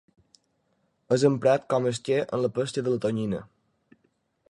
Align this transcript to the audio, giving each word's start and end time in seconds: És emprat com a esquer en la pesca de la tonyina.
És 1.17 1.27
emprat 1.29 1.69
com 1.75 1.85
a 1.89 1.93
esquer 1.97 2.19
en 2.25 2.43
la 2.47 2.53
pesca 2.59 2.87
de 2.89 2.95
la 2.97 3.01
tonyina. 3.07 3.47